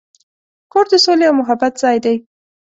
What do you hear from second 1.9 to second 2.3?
دی.